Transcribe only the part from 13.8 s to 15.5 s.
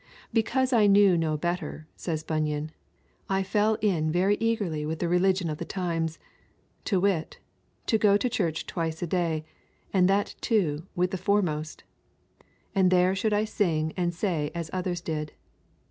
and say as others did.